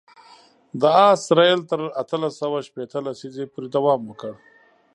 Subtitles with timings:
[0.81, 4.33] د آس رېل تر اتلس سوه شپېته لسیزې پورې دوام وکړ.